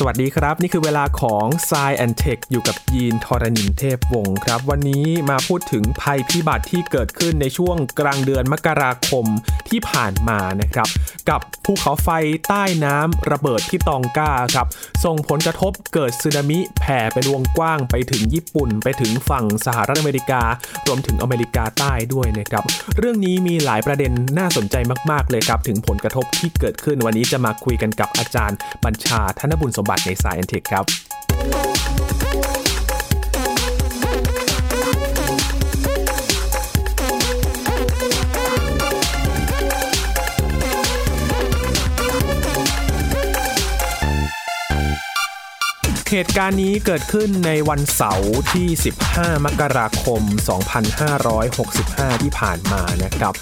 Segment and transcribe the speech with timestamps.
[0.00, 9.26] สวัสดีครับ นี่คือเวลาของ s ซแอนเทคอยู่กับยีนทรณินเทพวงศ์ครับ วันนี้มาพูดถึงภัยพิบัติที่เกิดขึ้นในช่วงกลางเดือนมกราคม
[9.68, 10.88] ที่ผ่านมานะครับ
[11.30, 12.08] กับภูเขาไฟ
[12.48, 14.66] ใต้น้ำระเบิดที่ตองกาครับ
[15.04, 20.42] ส่งผลกระทบเกิดสึนามิแผ่เป็นวงกว้างไปถึงญี่ปุ่น ไปถึงฝั่งสหรัฐอเมริกา
[20.86, 22.64] รวมถึงอเมริกาใต้ด้วยนะครับ
[22.98, 24.76] เรื่องนี้มีหลายประเด็นน่าสนใจ
[25.10, 30.84] มาก ๆ เลยครับ ถึงผลกระทบที่เกิดขึ้นวันนี้จะมาคุยกันกับอาจารย์บัญชาธนบุญสมบัติในสายแอนเทคครับ
[46.12, 48.68] เหตุการณ์นี้เกิดขึ้นในวันเสาร์ที่
[49.08, 50.22] 15 มกราคม
[51.42, 53.34] 2565 ที่ผ่านมานะครับ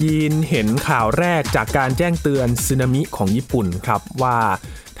[0.00, 4.38] ยีนเห็นข่าวแรกจากการแจ้งเตือนสึนามิของญี่ปุ่นครับว่า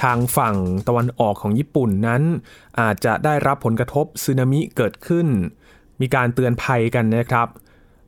[0.02, 0.56] ทางฝั่ง
[0.88, 2.22] ตะวันออกของญี่ปุ่นนั้น
[2.80, 5.26] อาจจะได้รับผลกระทบสึนามิเกิดขึ้น
[6.00, 7.48] มีการเตือนภัยกันนะครับ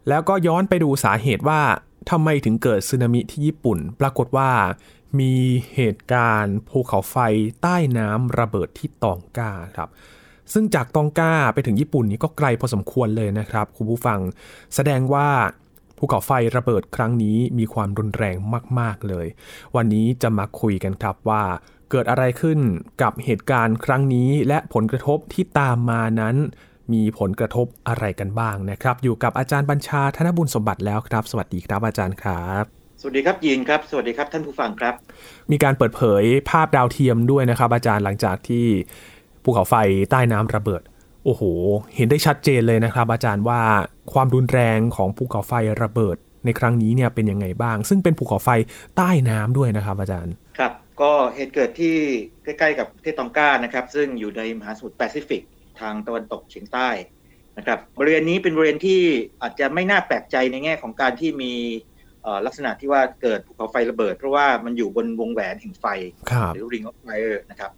[0.09, 1.61] แล้วก็ย้อนไปดูสาเหตุว่า
[2.11, 4.51] ทำไมถึงเกิดสึนามิที่ญี่ปุ่น ปรากฏว่า
[5.19, 5.35] มี
[5.75, 7.17] เหตุการณ์ภูเขาไฟ
[7.63, 9.89] ใต้น้ำระเบิดที่ตองกาครับ
[10.53, 14.19] ซึ่งจากตองกาไปถึงญี่ปุ่นนี่ก็ไกลพอสมควรเลยนะครับ คุณผู้ฟัง
[14.75, 15.29] แสดงว่า
[16.05, 18.37] ภูเขาไฟระเบิดครั้งนี้มีความรุนแรง
[18.79, 19.27] มาก ๆ เลย
[19.77, 21.43] วันนี้จะมาคุยกันครับว่า
[21.91, 22.59] เกิดอะไรขึ้น
[23.03, 26.37] กับเหตุการณ์ครั้งนี้ และผลกระทบที่ตามมานั้น
[26.93, 32.65] มีผลกระทบอะไรกันบ้างนะครับ อยู่กับอาจารย์บัญชาธนบุญสมบัติแล้วครับ สวัสดีครับอาจารย์ครับ
[33.01, 34.95] สวัสดีครับยีนครับ สวัสดีครับท่านผู้ฟังครับ
[35.51, 38.67] มีการเปิดเผยภาพดาวเทียมด้วยนะครับ อาจารย์หลังจากที่
[39.43, 39.75] ภูเขาไฟ
[40.11, 40.83] ใต้น้ำระเบิด
[41.25, 41.43] โอ้โห
[41.97, 43.61] เห็นได้ชัดเจนเลยนะครับอาจารย์ว่า
[44.13, 48.49] ความรุนแรงของภูเขาไฟระเบิดในครั้งนี้เนี่ยเป็นยังไงบ้าง ซึ่งเป็นภูเขาไฟ
[48.97, 51.97] ใต้น้ำด้วยนะครับ อาจารย์ ครับ ก็เหตุเกิดที่
[52.45, 55.43] ใกล้ๆกับประเทศตองกานะครับ ซึ่งอยู่ในมหาสมุทรแปซิฟิก
[55.81, 56.89] ทางตะวันตกเฉียงใต้
[57.59, 59.03] นะครับ บริเวณนี้เป็นบริเวณที่
[59.43, 61.55] อาจจะไม่น่าแปลกใจในแง่ของการที่มี
[62.47, 65.87] ลักษณะที่ว่าเกิดภูเขาไฟระเบิด เพราะว่ามันอยู่บนวงแหวนแห่งไฟ
[66.55, 67.71] หรือ ring of fire นะครับ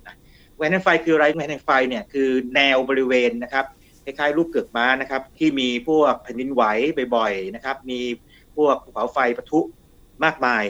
[0.56, 3.64] แหวนแห่งไฟคืออะไรแหวนแห่งไฟเนี่ยคือแนวบริเวณนะครับ
[4.04, 6.62] คล้ายๆรูปเกือกม้านะครับ ที่มีพวกแผ่นดินไหว
[7.16, 8.00] บ่อยๆนะครับ มี
[8.56, 9.60] พวกภูเขาไฟปะทุ
[10.24, 10.64] มากมาย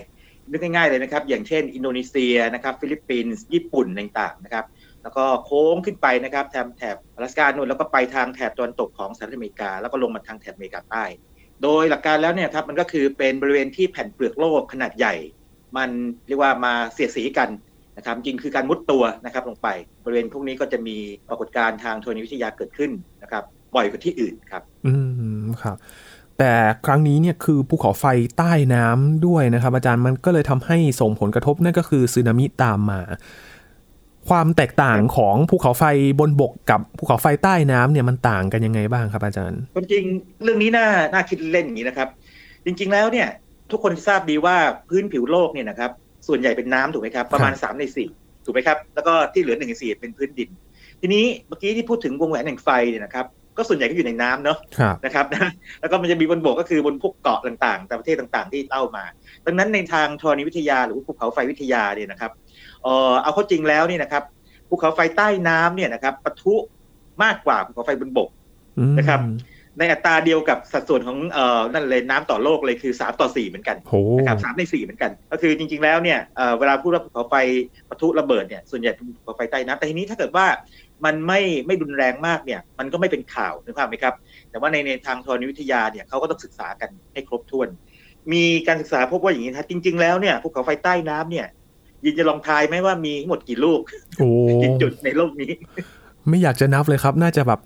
[0.50, 4.64] นึกง่ายๆเลยนะครับ อย่างเช่น อินโดนีเซียนะครับ ฟิลิปปินส์ญี่ปุ่นต่างๆนะครับ
[5.02, 11.04] แล้วก็โค้งขึ้นไปนะครับแถบแถบอลาสกาโน่นแล้วก็ไปทางแถบตะวันตกของสหรัฐอเมริกา แล้วก็ลงมาทางแถบอเมริกาใต้
[11.62, 15.14] โดยหลักการแล้วเนี่ยครับมันก็คือเป็นบริเวณที่แผ่นเปลือกโลกขนาดใหญ่
[15.76, 15.90] มัน
[16.26, 17.48] เรียกว่ามาเสียดสีกัน
[17.96, 19.68] นะครับจริงคือการมุดตัวนะครับลงไป
[20.04, 20.96] บริเวณพวกนี้ก็จะมี
[21.28, 22.90] ปรากฏการณ์ทางธรณีวิทยาเกิดขึ้น
[23.22, 24.92] นะครับบ่อยกว่าที่อื่นครับ อื
[25.42, 25.76] มครับ
[26.38, 26.52] แต่
[26.86, 28.04] ครั้งนี้เนี่ยคือภูเขาไฟ
[28.38, 33.00] ใต้น้ำด้วยนะครับ อาจารย์มันก็เลยทำให้ส่งผลกระทบนั่นก็คือสึนามิตามมา
[34.28, 35.84] ความแตกต่างของภูเขาไฟ
[36.20, 40.04] บนบกกับภูเขาไฟใต้น้ำเนี่ยมันต่างกันยังไงบ้างครับอาจารย์ความจริง
[40.42, 42.08] เรื่องนี้น่าน่าคิดเล่นอย่างนี้นะครับ
[42.64, 43.28] จริง ๆแล้วเนี่ย
[43.70, 44.56] ทุกคนทราบดีว่า
[44.88, 45.90] พื้นผิวโลกเนี่ยนะครับ
[46.28, 50.48] ส่วนใหญ่เป็นน้ำถูกไหมครับ ประมาณ3ใน4ถูกไหมครับ แล้วก็ที่เหลือหนึ่งในสี่เป็นพื้นดิน
[51.00, 53.26] ทีนี้เมื่อกี้ที่พูดถึงวงแหวนแห่งไฟเนี่ยนะครับ
[53.56, 54.58] ก็ส่วนใหญ่ก็อยู่ในน้ำเนาะ
[55.04, 55.26] นะครับ
[55.80, 59.04] แล้วก็มันจะมีบนบกก็คือบนพวกเกาะต่างๆตามประเทศต่างๆ ที่เล่ามา
[59.46, 62.30] ดังนั้นในทางธรณีวิทยาหรือภูเขาไฟวิทยาเนี่ยนะครับ
[62.82, 64.22] เออเอาเข้าจริงแล้วเนี่ยนะครับ
[64.68, 66.54] ภูเขาไฟใต้น้ำเนี่ยนะครับปะทุ
[67.22, 68.30] มากกว่าภูเขาไฟบนบก
[68.98, 69.20] นะครับ
[69.78, 73.76] ในอัตราเดียวกับสัดส่วนของเอ่อนั่นเลยน้ำต่อโลกเลยคือ 3 ต่อ 4 เหมือนกัน
[74.18, 77.34] นะครับสใน 4 เหมือนกัน ก็คือจริง ๆ แล้วเนี่ยเเวลาพูดว่าภูเขาไฟ
[77.88, 80.46] ปะทุระเบิดเนี่ยส่วนใหญ่เป็นภูเขาไฟใต้น้ำแต่ทีนี้ถ้าเกิดว่า
[81.04, 84.14] มันไม่ไม่รุนแรงมากเนี่ยมันก็ไม่เป็นข่าวนึกภาพไหมครับ
[84.50, 87.68] แต่ว่าในในทางธรณีวิทยาเนี่ยเขาก็ต้องศึกษากันให้ครบถ้วน
[88.32, 91.46] มีการศึกษาพบว่าอย่างนี้นะจริง ๆ แล้วเนี่ยภูเขาไฟใต้น้ำเนี่ย
[92.04, 93.80] ยินจะลองทายไหมว่ามีทั้งหมดกี่ลูก
[94.62, 95.50] กี่จุดในโลกนี้
[96.28, 97.60] ไม่อยากจะนับเลยครับ น่าจะแบบ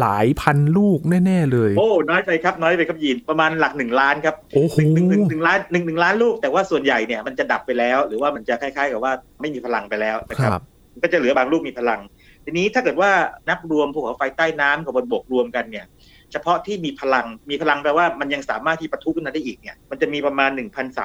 [0.00, 4.34] หลายพันลูกแน่ ๆ เลย โอ้ น้อยไปครับ น้อยไปครับยินประมาณหลักหนึ่งล้านครับ
[4.78, 10.62] หนึ่งหนึ่งหนึ่งล้านหนึ่งหนึ่งล้านลูก แต่ว่าส่วนใหญ่เนี่ยมันจะดับไปแล้ว หรือว่ามันจะคล้ายๆ กับว่าไม่มีพลังไปแล้วนะครับ
[11.02, 12.00] ก็จะเหลือบางลูกมีพลัง
[12.44, 13.10] ทีนี้ถ้าเกิดว่า
[13.48, 15.86] นับรวมภูเขาไฟใต้น้ำกับบนบกรวมกันเนี่ย
[16.32, 20.50] เฉพาะที่มีพลังมีพลังแปลว่ามันยังสามารถที่ปะทุขึ้นมาได้อีกเนี่ยมันจะมีประมาณ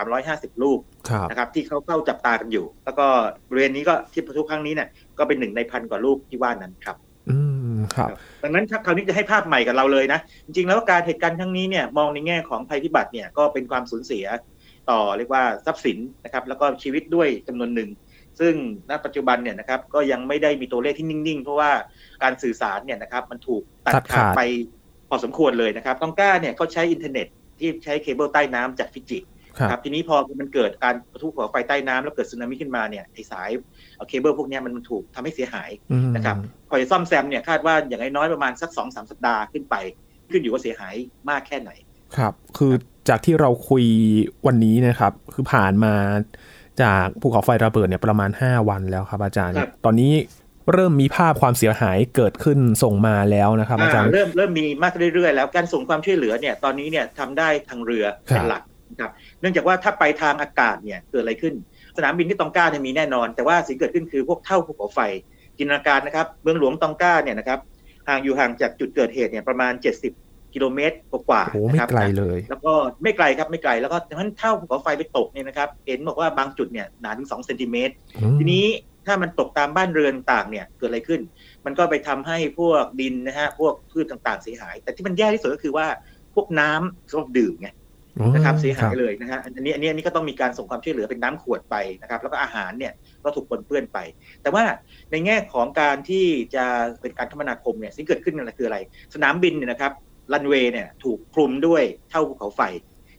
[0.03, 0.79] 1,350 ลูก
[1.29, 3.05] นะครับที่เขาเฝ้าจับตากันอยู่ แล้วก็
[3.49, 7.04] บริเวณนี้ก็ที่ปะทุครั้งนี้เนี่ยก็เป็นหนึ่งในพันกว่าลูกที่ว่านั้นครับอืม
[7.95, 8.09] ครับ
[8.43, 14.25] ดังนั้นคราวนี้จะให้ภาพใหม่กับเราเลยนะ จริงๆแล้วการเหตุการณ์ครั้งนี้เนี่ยมองในแง่ของภัยพิบัติเนี่ยก็เป็นความสูญเสีย
[14.89, 17.89] ต่อเรียกว่าทรัพย์สินนะครับแล้วก็ชีวิตด้วยจำนวนหนึ่ง
[18.39, 18.53] ซึ่ง
[18.89, 21.71] ณปัจจุบันเนี่ยนะครับก็ยังไม่ได้มีตัวเลขที่นิ่งๆ เพราะว่า
[22.23, 24.41] การสื่อสารเนี่ยนะครับมันถูกตัดขาดไป
[25.09, 27.27] พอสมควรเลยนะครับต้องกล้าเนี่ยเขาใช้อินเทอร์เน็ต
[27.59, 29.19] ที่ใช้เคเบิลใต้น้ำจากฟิจิ
[29.69, 33.49] ครับทีนี้พอมันเกิดการปะทุภูเขาไฟใต้น้ำแล้วเกิดสึนามิขึ้นมาเนี่ยไอ้สาย
[34.07, 35.69] เคเบิลพวกนี้มันถูกทำให้เสียหาย
[36.15, 39.75] นะครับพ อจะซ่อมแซมเนี่ยคาดว่าอย่างน้อยประมาณสักสองสามสัปดาห์ขึ้นไป
[40.31, 40.95] ขึ้นอยู่ว่าเสียหาย
[41.29, 41.71] มากแค่ไหน
[42.17, 42.73] ครับ คือ
[43.09, 43.85] จากที่เราคุย
[44.47, 45.93] วันนี้นะครับ คือผ่านมา
[46.81, 49.55] จากภูเขาไฟระเบิดเนี่ยประมาณ 5 วันแล้วครับอาจารย์
[49.85, 50.13] ตอนนี้
[50.73, 61.53] เริ่มมีภาพความเสียหายเกิดขึ้นส่งมาแล้วนะครับอาจารย์เริ่มเริ่มมีมากเรื่อยๆแล้วการส่งความช่วยเหลือเนี่ยตอนนี้เนี่ยทำได้ทางเรือเป็นหลักนะครับเนื่องจากว่าถ้าไปทางอากาศเนี่ยเกิดอะไรขึ้น
[61.97, 64.99] สนามบินที่ตองก้าเนี่ยมีแน่นอน แต่ว่าสิ่งเกิดขึ้นคือพวกเท่าภูเขาไฟ
[65.57, 67.59] จินตนาการนะครับเมืองหลวงตองก้าเนี่ยนะครับ
[68.07, 72.73] ห่างอยู่ห่างจากจุดเกิดเหตุเนี่ยประมาณ 70 กิโลเมตรกว่าๆนะครับไม่ไกลเลย แล้วก็
[73.03, 77.93] ไม่ไกลครับไม่ไกลแล้วก็ทั้งเท่าภูเขาไฟไปตกเนี่ยนะครับเห็นบอกว่าบางจุดเนี่ยหนาถึง2เซนติเมตร
[78.39, 78.65] ทีนี้
[79.05, 81.21] ถ้ามันตกตามบ้านเรือนต่างเนี่ยเกิดอะไรขึ้น
[81.65, 85.87] มันก็ไปทำให้พวกดินนะฮะพวกพืชต่างๆเสียหาย แต่ที่มันแย่ที่สุดก็คือว่า
[86.35, 87.69] พวกน้ำสำหรับดื่มไง
[88.35, 93.99] นะครับเสียหายเลยนะฮะอันนี้อันนี้อันนี้ก็ต้องมีการส่งความช่วยเหลือเป็นน้ำขวดไปนะครับ แล้วก็อาหารเนี่ยก็ถูกปนเปื้อนไป
[94.41, 94.63] แต่ว่า
[95.11, 96.25] ในแง่ของการที่
[96.55, 96.65] จะ
[97.01, 98.77] เป็นการคมนาคมเนี่ยสิ่งเกิดขึ้นอะไรคืออะไร
[99.13, 99.91] สนามบินเนี่ยนะครับ
[100.33, 102.61] รันเวย์เนี่ยถูกคลุมด้วยเท่าภูเขาไฟ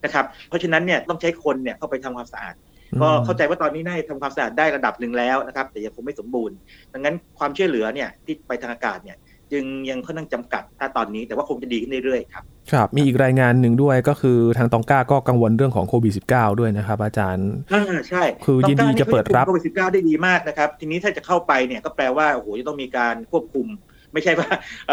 [0.04, 2.54] นะครับ เพราะฉะนั้นเนี่ยต้องใช้คนเนี่ยเข้าไปทำความสะอาด
[3.02, 6.56] ก็เข้าใจว่าตอนนี้ได้ทำความสะอาดได้ระดับหนึ่งแล้วนะครับ แต่ยังคงไม่สมบูรณ์
[6.93, 9.16] ดังนั้นความช่วยเหลือเนี่ยที่ไปทางอากาศเนี่ย
[9.52, 23.66] จึงยังค่อนข้างจำกัดถ้าตอนนี้แต่ว่าคงจะดีขึ้นเรื่อยๆครับครับมีอีกรายงานหนึ่งด้วยก็คือทางตองก้าก็กังวลเรื่องของโควิด -19 ด้วยนะครับ อาจารย์อ่าใช่คือยินดีจะเปิดรับโควิด -19 ได้ดีมากนะครับ ทีนี้ถ้าจะเข้าไปเนี่ยก็แปลว่าโอ้โหจะต้องมีการควบคุม
[24.12, 24.48] ไม่ใช่ว่า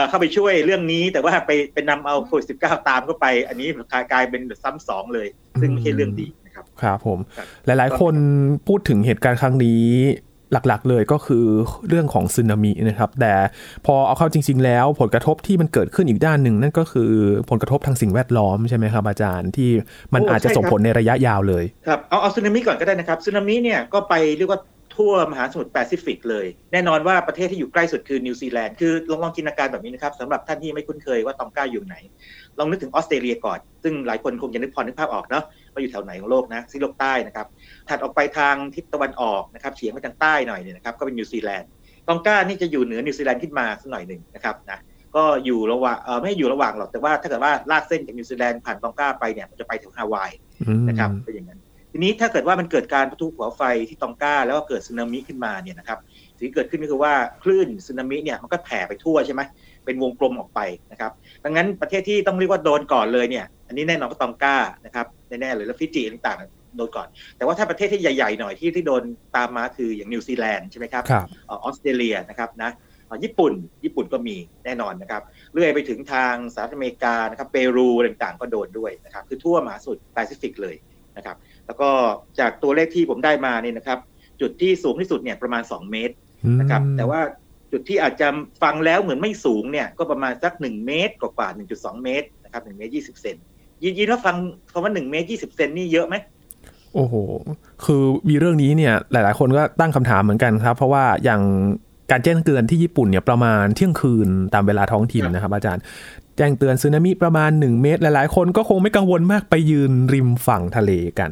[0.10, 3.68] เข้าไปช่วยเรื่องนี้แต่ว่าไปเป็นนำเอาโควิด -19 ตามเข้าไป อันนี้
[4.12, 5.28] กลายเป็นซ้ำสองเลย
[5.62, 7.20] ซึ่งไม่ใช่เรื่องดีนะครับครับผม
[7.66, 8.16] หลาย ๆ คน
[8.68, 9.86] พูดถึงเหตุการณ์ครั้งนี้
[10.54, 11.46] หลักๆ เลยก็คือ
[11.90, 13.34] เรื่องของสึนามินะครับ แต่
[13.86, 17.12] พอเอาเข้าจริง ๆ แล้วผลกระทบที่มันเกิดขึ้นอีกด้านหนึ่งนั่นก็คือ
[17.50, 19.70] ผลกระทบทางสิ่งแวดล้อมใช่ไหมครับอาจารย์ที่
[20.14, 24.60] มันอาจจะส่งผลในระยะยาวเลย ครับ เอาเอาสึนามิก่อนก็ได้นะครับสึนามิเนี่ยก็ไปเรียกว่า
[24.96, 31.96] ทั่วมหาสมุทรแปซิฟิกเลย แน่นอนว่าประเทศที่อยู่ใกล้สุดคือนิวซีแลนด์คือลองลองจินตนาการแบบนี้นะครับสำหรับท่านที่ไม่คุ้นเคยว่าตองก้าอยู่ไหน
[32.60, 35.44] ลองนึกถึงออสเตรเลียก่อน ซึ่งหลายคนคงจะนึกพอนึกภาพออกเนาะ
[35.74, 37.48] ว่าอยู่แถวไหนของโลกนะซีกโลกใต้นะครับ
[37.90, 41.70] ถัดออกไปทางทิศตะวันออกนะครับเฉียงไปทางใต้หน่อยเนี่ยนะครับก็เป็นนิวซีแลนด์
[42.08, 44.80] ตองก้านี่จะอยู่เหนือนิวซีแลนด์ขึ้นมาสักหน่อยหนึ่งนะครับนะ
[45.16, 50.32] ก็อยู่ระหว่างเออไม่อยู่ระหว่างหรอกแต่ว่าถ้าเกิดว่าลากเส้นจากนิวซีแลนด์ผ่านตองก้าไปเนี่ยมันจะไปถึงฮาวาย
[50.90, 51.60] นะครับเป็นอย่างนั้น
[51.94, 56.00] ทีนี้ถ้าเกิดว่ามันเกิดการปะทุภูเขาไฟที่ตองก้า แล้วก็เกิดสึนามิขึ้นมาเนี่ยนะครับ
[56.38, 57.14] สิ่งที่เกิดขึ้นก็คือว่า
[57.44, 59.42] คลื่นสึนามิเนี่ยมันก็แผ่ไปทั่วใช่ไหม
[59.86, 60.60] เป็นวงกลมออกไป
[60.92, 61.12] นะครับ
[61.44, 67.08] ดังนั้นประเทศที่ต้องเรียกว่าโดนก่อนเลยเนี่ย อันนี้แน่นอนก็ตองก้านะครับแน่ๆเลยแล้วฟิจิต่างๆโดนก่อน
[67.38, 69.04] แต่ว่าถ้าประเทศที่ใหญ่ๆหน่อยที่ที่โดน
[69.36, 71.04] ตามมาคืออย่างนิวซีแลนด์ใช่ไหมครับ
[71.50, 72.72] ออสเตรเลียนะครับนะ
[73.24, 73.54] ญี่ปุ่น
[73.84, 74.36] ญี่ปุ่นก็มี
[74.66, 75.22] แน่นอนนะครับ
[75.54, 80.76] เรื่อยไปถึงทางสหรัฐอเมริกานะครับเปรูต่างๆก็โดนด้วยนะครับ คือทั่วมหาสมุทรแปซิฟิกเลย
[81.18, 81.36] นะครับ
[81.68, 81.90] แล้วก็
[82.40, 84.00] จากตัวเลขที่ผมได้มาเนี่ยนะครับ
[84.42, 86.16] จุดที่สูงที่สุดเนี่ยประมาณ 2 เมตร
[86.60, 87.22] นะครับ แต่ว่า
[87.72, 88.28] จุดที่อาจจะ
[88.64, 93.36] ฟังแล้วเหมือนไม่สูงเนี่ยก็ประมาณสัก 1 เมตรกว่า1.2 เมตรนะครับ1เมตร20เซน
[93.84, 94.36] ยินยินว่าฟัง
[94.72, 96.16] คำว่า 1 เมตร20เซนนี่เยอะไหม
[96.94, 97.14] โอ้โห
[97.86, 101.42] คือมีเรื่องนี้เนี่ยหลาย ๆ คนก็ตั้งคำถามเหมือนกันครับ เพราะว่าอย่าง
[102.12, 105.84] การแจ้งเตือนที่ญี่ปุ่นเนี่ยประมาณเที่ยงคืนตามเวลาท้องถิ่นนะครับอาจารย์
[106.38, 111.32] แจ้งเตือนสึนามิประมาณ 1 เมตร หลายๆ คนก็คงไม่กังวลมากไปยืนริมฝั่งทะเลกัน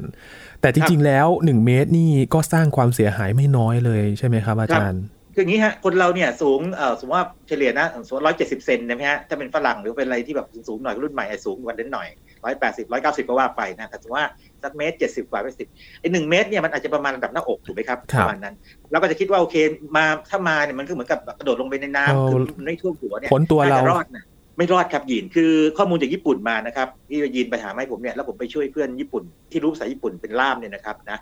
[0.61, 5.03] แต่จริง ๆ แล้ว 1 เมตรนี่ก็สร้างความเสียหายไม่น้อยเลยใช่ไหมครับอาจารย์
[5.35, 12.07] คืออย่างนี้ฮะ คนเราเนี่ยสูงเอ่อสมมติว่าเฉลี่ยนะสมมติร้อยเจ็ดสิบเซนนะฮะถ้าเป็นฝรั่งหรือเป็นอะไรที่แบบสูงหน่อยรุ่นใหม่สูงกว่านั้นหน่อย
[12.43, 14.27] ร้อยแปดสิบร้อยเก้าสิบก็ว่าไปนะแต่สมมติว่า
[14.63, 15.67] สักเมตรเจ็ดสิบกว่าไปสิบ
[15.99, 18.55] ไอหนึ่งเมตรเนี่ยมันอาจจะประมาณระดับหน้าอกถูกไหมครับประมาณนั้น
[18.91, 19.55] เราก็จะคิดว่าโอเค
[19.95, 24.23] มาถ้ามาเนี่ยมันก็เหมือนกับกระโดดลงไปในน้ำคือมันไม่ท่วมหัวเนี่ยผลตัวเรารอดนะ
[24.61, 31.17] ไม่รอดครับยินคือข้อมูลจากญี่ปุ่นมานะครับที่ยินไปหาให้ผมเนี่ยแล้วผมไปช่วยเพื่อนญี่ปุ่น ที่รู้ภาษาญี่ปุ่นเป็นล่ามเนี่ยนะครับนะ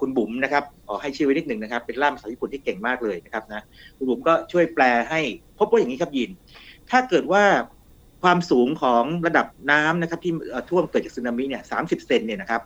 [0.00, 3.60] คุณบุ๋มนะครับขอให้ชื่อไว้นิดหนึ่งนะครับเป็นล่ามภาษาญี่ปุ่นที่เก่งมากเลยนะครับนะ
[3.96, 5.20] คุณบุ๋มก็ช่วยแปลให้
[5.58, 6.30] พบว่าอย่างนี้ครับยิน
[6.90, 7.42] ถ้าเกิดว่า
[8.22, 10.32] ความสูงของระดับน้ำนะครับที่
[10.70, 12.60] ท่วมเกิดจากสึนามิเนี่ยสามสิบเซนเนี่ยนะครับ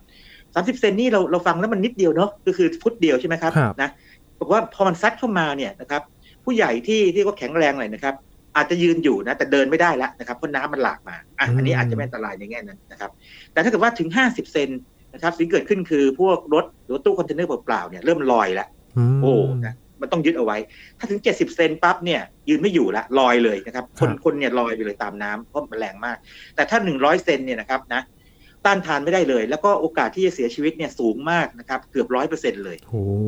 [0.54, 3.52] สามสิบเซนนี่เราเราฟังแล้วมันนิดเดียวเนาะก็คือฟุตเดียวใช่ไหมครับ
[3.82, 3.90] นะ
[4.38, 6.02] บอกว่าพอมันซัดเข้ามาเนี่ยนะครับ
[6.44, 8.14] ผู้ใหญ่ที่ที่ก็แข็งแรงหน่อยนะครับ
[8.56, 13.10] อาจจะยืนอยู่นะแต่เดินไม่ได้แล้วนะครับเพราะน้ำมันหลากมาอะอันนี้อาจจะไม่อันตรายในแง่นั้นนะครับ
[13.52, 14.68] แต่ถ้าเกิดว่าถึงห้าสิบเซน
[15.14, 18.68] นะครับสิ่งเกิดขึ้นคือพวกรถหรือตู้คอนเทนเนอร์เปล่าๆเนี่ยเริ่มลอยแล้ว
[19.22, 19.34] โอ้
[19.66, 20.56] นะมันต้องยึดเอาไว้
[20.98, 26.16] ถ้าถึงเจ็ดสิบเซนปั๊บเนี่ยยืนไม่อยู่ละลอยเลยนะครับ คนคนเนี่ยลอยไปเลยตามน้ำเพราะมันแรงมาก
[26.54, 28.00] แต่ถ้าหนึ่งร้อยเซนเนี่ยนะครับนะ
[28.66, 32.76] ต้านทานไม่ได้เลย แล้วก็โอกาสที่จะเสียชีวิตเนี่ยสูงมากนะครับเกือบร้อยเปอร์เซ็นเลย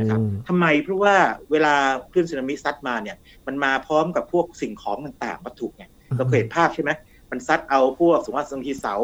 [0.01, 1.15] นะครับทำไมเพราะว่า
[1.51, 1.75] เวลา
[2.13, 3.17] คลื่นสึนามิซัดมาเนี่ย
[3.47, 6.91] มันมาพร้อมกับพวกสิ่งของต่างๆวัตถุเนี่ยเราเคยเห็นภาพใช่ไหม
[7.31, 8.97] มันซัดเอาพวกสมมติว่าบางทีเสา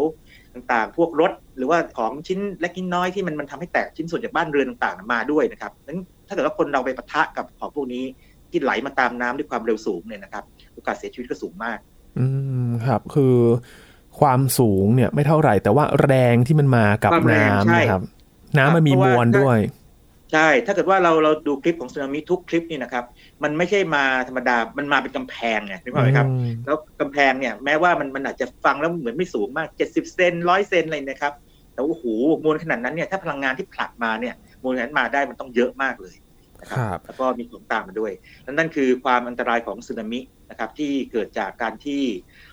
[0.55, 8.05] ต่างๆ พวกรถหรือว่าของชิ้นเล็กน้อยที่มันมันทำให้แตกชิ้นส่วนจากบ้านเรือนต่างๆมาด้วยนะครับนั้นถ้าเกิดว่าคนเราไปปะทะกับของพวกนี้
[8.51, 11.79] ที่ไหลมาตามน้ำด้วยความเร็วสูงเนี่ยนะครับ โอกาสเสียชีวิตก็สูงมาก
[12.19, 12.27] อื
[12.67, 13.37] มครับ คือ
[14.21, 18.03] ความสูงเนี่ยไม่เท่าไหร่ แต่ว่าแรงที่มันมากับน้ำนะครับ
[18.59, 19.59] น้ำมันมีมวลด้วย
[20.33, 23.05] ใช่ถ้าเกิดว่าเราเราดูคลิปของสึนามิทุกคลิปนี่นะครับ
[23.43, 26.29] มันไม่ใช่มาธรรมดา มันมาเป็นกำแพงไงนึกภาพไหมครับ
[26.65, 31.33] แล้วกำแพงเนี่ยแม้ว่ามันมันอาจจะฟังแล้วเหมือนไม่สูงมาก70เซนร้อยเซนอะไรนะครับ
[31.73, 32.05] แต่โอ้โห
[32.45, 36.17] มวลขนาดนั้นเนี่ยถ้าพลังงานที่ผลักมาเนี่ยมวลนั้นมาได้มันต้องเยอะมากเลย
[36.61, 42.03] นะครับแล้วก็มีผลตามมาด้วยและนั่นคือความอันตรายของสึนามินะครับที่เกิดจากการที่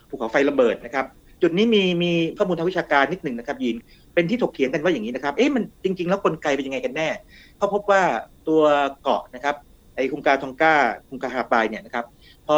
[0.09, 1.05] ภูเขาไฟระเบิดนะครับ
[1.41, 3.75] จุดนี้มีมีข้อมูลทางวิชาการนิดหนึ่งนะครับยิน
[4.13, 7.09] เป็นที่ถกเถียงกันว่าอย่างนี้นะครับเอ๊ะมันจริง ๆ แล้วกลไกเป็นยังไงกันแน่
[7.57, 8.01] เขาพบว่า
[8.47, 8.61] ตัว
[9.03, 9.55] เกาะนะครับ
[9.95, 10.75] ไอคุงกาทองก้า
[11.09, 12.05] คุงกาฮาปายเนี่ยนะครับ
[12.47, 12.57] พอ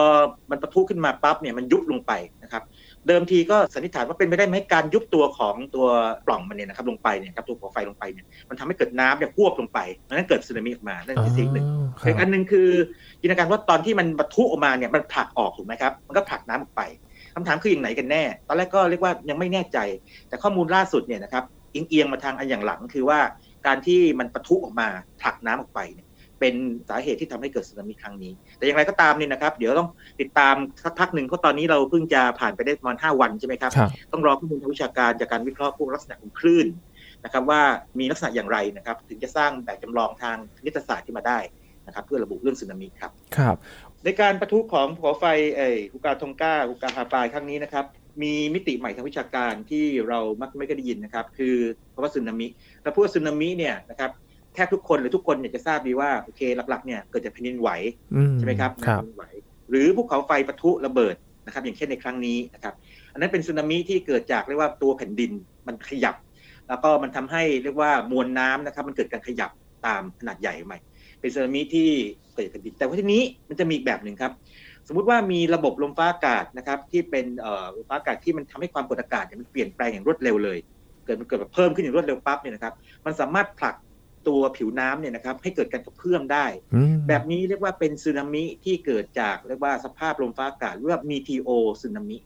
[0.50, 2.12] มันปะทุขึ้นมาปั๊บเนี่ยมันยุบลงไป
[2.44, 2.64] นะครับ
[3.08, 5.88] เดิมทีก็สันนิษฐานว่าเป็นไปได้ไหมการยุบตัวของตัว
[6.26, 11.66] ปล่องมันเนี่ยนะครับลงไปเนี่ยครับตัวหัวไฟลงไปเนี่ยมันทำให้เกิดน้ำเนี่ยพวบลงไปนั้นเกิดสึนามิออกมานั่นคือสิ่งหนึ่ง
[12.08, 12.70] อีกอันหนึ่งคือ
[13.22, 16.82] จินตนาการว่าตอนที่มันปะทุออกมาเนี่ยมันผลักออกถูกไหมครับมันก็ผลักน้ำออกไป
[17.36, 19.78] คำถามคืออย่างไหนกันแน่ ตอนแรกก็เรียกว่ายังไม่แน่ใจ
[20.28, 23.20] แต่ข้อมูลล่าสุดเนี่ยนะครับเอียงมาทางอันอย่างหลังคือว่า
[23.68, 24.88] การที่มันปะทุออกมา
[25.22, 26.08] ผลักน้ำออกไปเนี่ย
[26.40, 26.54] เป็น
[26.90, 29.90] สาเหตุที่ทำให้เกิดสึนามิครั้งนี้ แต่อย่างไรก็ตามเนี่ยนะครับ เดี๋ยวต้อง
[30.22, 33.72] ติดตามสักพักหนึ่งเพราะตอนนี้เราเพิ่งจะผ่านไปได้ประมาณ5วันใช่ไหมครับ
[34.12, 36.68] ต้องรอข้อมูลทางวิชาการจากการวิเคราะห์พวกลักษณะของคลื่น
[37.24, 37.62] นะครับว่า
[38.00, 41.40] มีลักษณะอย่างไรนะครับ ถึงจะสร้างแบบจำลองทางคณิตศาสตร์ขึ้นมาได้
[41.92, 43.56] นะครับเพื่อระบุเรื่องสึนามิครับครับ
[44.06, 47.86] ในการประทุของภูเขาไฟเอ่ฮูกาทงก้าฮูกาฮาปายครั้งนี้นะครับ
[48.24, 51.56] มีมิติใหม่ทางวิชาการที่เรามักไม่เคยได้ยินนะครับ คือ
[51.92, 52.48] เพราะว่าสึนามิ
[52.84, 54.12] เราพูดว่าสึนามิเนี่ยนะครับ
[54.54, 57.70] แทบทุกคนหรือทุกคนเนี่ยจะทราบดีว่าโอเคหลักๆเนี่ยเกิดจากแผ่นดินไหว
[58.38, 59.24] ใช่ไหมครับแผ่นดินไหว
[59.70, 62.74] หรือภูเขาไฟปะทุระเบิดนะครับ อย่างเช่นในครั้งนี้นะครับ
[63.14, 65.32] อันนั้นเป็นสึนามิที่เกิดจากเรียกว่าตัวแผ่นดิน
[65.68, 66.16] มันขยับ
[66.70, 69.52] แล้วก็มันทำให้เรียกว่ามวลน้ำนะครับ มันเกิดการขยับ
[69.86, 70.78] ตามขนาดใหญ่ใหม่
[71.22, 71.90] เป็นสึนามิที่
[72.34, 74.32] เกิดจากแผ่นดินแต่ว่าทีนี้มันจะมีอีกแบบหนึ่งครับ
[74.88, 77.26] สมมุติว่ามีระบบลมฟ้าอากาศนะครับ ที่เป็น
[77.76, 80.58] ลมฟ้าอากาศที่มันทำให้ความกดอากาศมันเปลี่ยนแปลงอย่างรวดเร็วเลย
[81.06, 82.74] เกิดมันเกิดแบบเพิ่มขึ้นอย่างรวดเร็วปั๊บเนี่ยนะครับ
[83.06, 83.76] มันสามารถผลัก
[84.28, 86.46] ตัวผิวน้ำเนี่ยนะครับ ให้เกิดการกระเพื่อมได้
[87.08, 91.50] แบบนี้เรียกว่าเป็นสึนามิที่เกิดจากเรียกว่าสภาพลมฟ้าอากาศเรียกว่ามีทีโอ
[91.82, 92.18] สึนามิ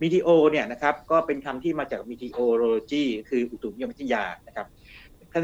[0.00, 4.66] มีทีโอเนี่ยนะครับก็เป็นคำที่มาจากมีทีโอโรจีคืออุตุนิยมวิทยานะครับ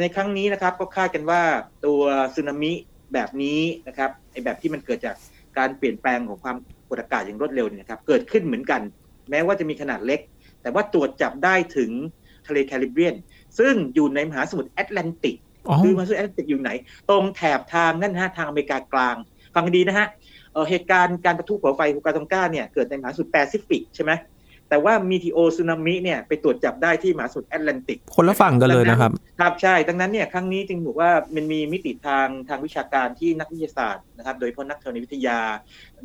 [0.00, 1.42] ในครั้งนี้นะครับก็คาดกันว่า
[1.86, 2.00] ตัว
[2.34, 2.72] สึนามิ
[3.12, 5.16] แบบนี้นะครับไอ้แบบที่มันเกิดจาก
[5.58, 6.56] การเปลี่ยนแปลงของความ
[6.88, 8.80] กดอากาศอย่างรวดเร็วเนี่ยครับเกิดขึ้นเหมือนกัน
[9.30, 10.20] แม้ว่าจะมีขนาดเล็ก
[10.62, 11.90] แต่ว่าตรวจจับได้ถึง
[12.46, 13.14] ทะเลแคริบเบียน
[13.58, 15.36] ซึ่งอยู่ในมหาสมุทรแอตแลนติก
[15.82, 16.70] คือมหาสมุทรแอตแลนติกอยู่ไหน
[17.10, 19.16] ตรงแถบทางนั่นฮะทางอเมริกากลาง
[19.54, 20.06] ฟังดีนะฮะ
[20.70, 24.12] เหตุการณ์การปะทุภูเขาไฟฮังกาตองก้าเนี่ยเกิดในมหาสมุทรแปซิฟิกใช่ไหม
[24.68, 35.38] แต่ว่ามีทีโอสึนามิเนี่ยไปตรวจจับได้ที่มหาสมุทรแอตแลนติก คนละฝั่งกันเลยนะครับ ครับใช่ ดังนั้นเนี่ยครั้งนี้จึงบอกว่ามันมีมิติทางทางวิชาการที่นักวิทยาศาสตร์นะครับ โดยเฉพาะนักธรณีวิทยา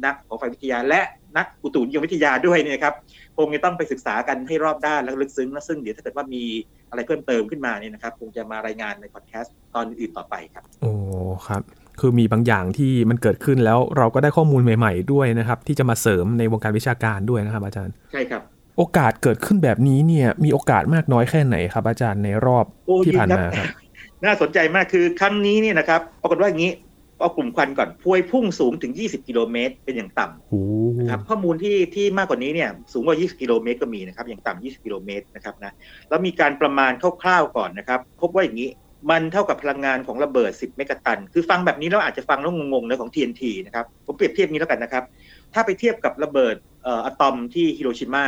[0.05, 1.01] นักของไฟวิทยา และ
[1.37, 2.93] นักอุตุนิยมวิทยาด้วยเนี่ยครับ
[3.37, 6.43] คงจะต้องไปศึกษากันให้รอบด้านและลึกซึ้งและซึ่งเดี๋ยวถ้าเกิดว่ามี
[6.89, 10.91] อะไรเพิ่มเติมขึ้นมาเนี่ยนะครับคงจะมารายงานในพอดแคสต์ตอนอื่นต่อไปครับ โอ้
[11.47, 11.61] ครับ
[11.99, 18.41] คือมีบางอย่างที่มันเกิดขึ้นแล้วเราก็ได้ข้อมูลใหม่ ๆ ด้วยนะครับ ที่จะมาเสริมในวงการวิชาการด้วยนะครับ อาจารย์ ใช่ครับ
[18.81, 22.65] โอกาสเกิดขึ้นแบบนี้เนี่ย มีโอกาสมากน้อยแค่ไหนครับ อาจารย์ในรอบ
[23.05, 23.67] ที่ผ่านมาครับ
[24.25, 26.71] น่าสนใจมากคือครั้งนี้เนี่ยนะครับปรากฏว่าอย่างนี้
[27.19, 35.73] เอากลุ่มควันก่อนพวยพุ่งสูงถึง 20 กิโลเมตร เป็นอย่างต่ำนะครับข้อมูลที่ที่มากกว่านี้เนี่ยสูงกว่า 20 กิโลเมตรก็มีนะครับอย่างต่ำ 20 กิโลเมตรนะครับนะ
[36.09, 38.69] แล้วมีการประมาณคร่าวๆก่อนนะครับ พบว่าอย่างนี้
[39.11, 45.03] มันเท่ากับพลังงานของระเบิด 10 เมกะตัน คือฟังแบบนี้เราอาจจะฟังแล้วงงๆนะของ TNT นะครับผมเปรียบเทียบนี้แล้วกันนะครับ
[45.53, 46.55] ถ้าไปเทียบกับระเบิด
[47.05, 48.25] อะตอมที่ฮิโรชิมา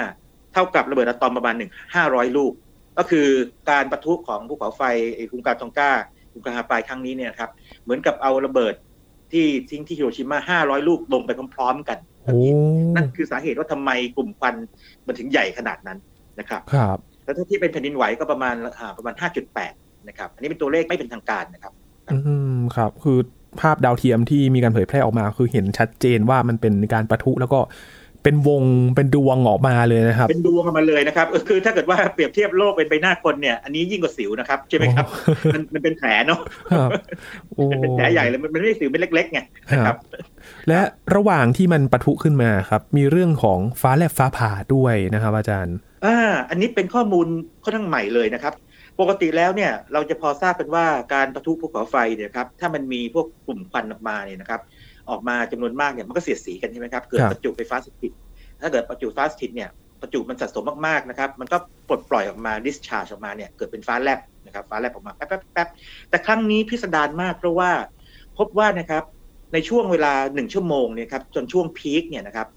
[0.54, 2.54] เท่ากับระเบิดอะตอมประมาณหนึ่งห้าร้อยลูก
[2.98, 3.28] ก็คือ
[3.70, 4.82] การประทุของภูเขาไฟ
[5.32, 5.92] คุงกาทองก้า
[6.32, 7.50] คุงกาฮาปายครั้งนี้เนี่ยครับ
[7.84, 8.74] เหมือนกับเอาระเบิด
[9.32, 11.98] ที่ทิ้งที่ฮิโรชิมาห้าร้อยลูกลงไปพร้อมๆกัน
[12.96, 14.56] นั่นคือสาเหตุว่าทำไมกลุ่มควัน
[15.08, 15.98] มันถึงใหญ่ขนาดนั้น
[16.40, 18.56] นะครับ ครับ แล้วถ้าที่เป็นแผ่นดินไหวก็ประมาณ
[18.98, 19.74] ประมาณห้าจุดแปด
[20.08, 21.74] นะครับ อันนี้เป็นตัวเลขไม่เป็นทางการนะครับ
[22.14, 22.18] อื
[22.56, 23.18] มครับ คือ
[23.62, 27.60] ภาพดาวเทียมที่มีการเผยแพร่ออกมา คือเห็นชัดเจนว่ามันเป็นการประทุแล้วก็
[28.24, 28.64] เป็นวง
[28.96, 35.06] เป็นดวงออกมาเลยนะครับ เป็นดวงออกมาเลยนะครับคือถ้าเกิดว่าเปรียบเทียบโลกเป็นใบหน้าคนเนี่ยอันนี้ยิ่งกว่าสิวนะครับใช่ไหมครับ
[35.54, 36.40] มันมันเป็นแผลเนาะ
[37.82, 39.40] เป็นแผลใหญ่เลยมันไม่ใช่สิวเป็นเล็กๆไง
[39.72, 39.98] นะครับ
[40.68, 40.80] และ
[41.16, 45.76] ระหว่างที่มันปะทุขึ้นมาครับ มีเรื่องของฟ้าแลบฟ้าผ่าด้วยนะครับ อาจารย์
[46.06, 46.18] อ่า
[46.50, 47.28] อันนี้เป็นข้อมูล
[47.64, 48.54] ค่อนข้างใหม่เลยนะครับ
[49.00, 54.62] ปกติแล้วเนี่ยเราจะพอทราบกันว่าการปะทุภูเขาไฟเนี่ยครับถ้ามันมีพวกกลุ่มควันออกมาเนี่ยนะครับ
[55.10, 58.12] ออกมาจำนวนมากเนี่ยมันก็เสียดสีกันใช่ไหมครับ เกิดประจุไฟฟ้าสถิต
[58.62, 59.70] ถ้าเกิดประจุไฟฟ้าสถิตเนี่ย
[60.02, 61.58] ประจุมันสะสมมากๆนะครับ มันก็
[61.88, 65.70] ปลดปล่อยออกมา discharge ออกมาเนี่ยเกิดเป็นฟ้าแลบนะครับฟ้าแลบออกมาแป๊บแป๊บแป๊บ
[66.10, 67.72] แต่ครั้งนี้พิสดารมากเพราะว่า
[68.38, 69.04] พบว่านะครับ
[69.54, 72.48] ในช่วงเวลาหนึ่งชั่วโมงเนี่ยครับจนช่วงพีคเนี่ยนะครับ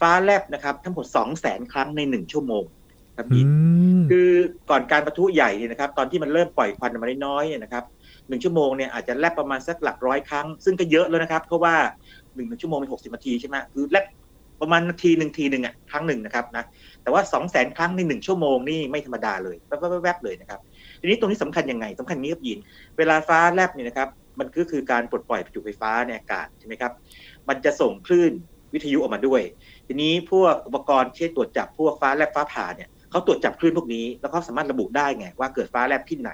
[0.00, 2.64] ฟ้าแลบนะครับทั้งหมดสองแสนครั้งในหนึ่งชั่วโมง
[3.16, 3.44] ครับพี่
[4.10, 4.28] คือ
[4.70, 7.84] ก่อนการประทุใหญ่เนี่ยนะครับ ตอนที่มันเริ่มปล่อยควันมาน้อยๆเนี่ยนะครับ
[8.28, 11.74] หนึ่งชั่วโมงเนี่ยอาจจะแลบประมาณสักหลักร้อยครั้ง ซึ่งก็เยอะแล้วนะครับ เพราะว่า
[12.34, 14.04] หนึ่งชั่วโมงเป็นหกสิบนาทีใช่ไหมคือแลบ
[14.60, 16.64] ประมาณนาทีหนึ่งทีหนึ่งอะครั้งหนึ่งนะครับนะ
[17.02, 19.56] แต่ว่าสองแสนครั้งในหนึ่งชั่วโมงนี่ไม่ธรรมดาเลย
[20.02, 20.60] แวบๆเลยนะครับ
[21.00, 22.58] ทีนี้ตรงนี้สำคัญยังไงสำคัญนี้ครับยิน
[22.98, 26.92] เวลาฟ้าแลบเนี่ยนะครับมันก็คือการปลดปล่อยประจุไฟฟ้าในอากาศใช่ไหมครับ
[27.48, 28.32] มันจะส่งคลื่น
[28.74, 29.42] วิทยุออกมาด้วย
[29.86, 36.32] ทีนี้พวกอุปกรณ์ที่ตรวจจับพวกฟ้าแลบฟ้าผ่าเนี่ยเขาตรวจจับคลื่นพวกนี้ แล้วเขาสามารถระบุได้ไงว่าเกิดฟ้าแลบที่ไหน